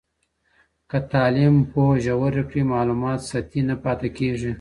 که 0.89 0.97
تعلیم 1.11 1.55
پوهه 1.71 1.99
ژوره 2.05 2.43
کړي، 2.49 2.61
معلومات 2.73 3.19
سطحي 3.29 3.61
نه 3.69 3.75
پاته 3.83 4.07
کېږي. 4.17 4.49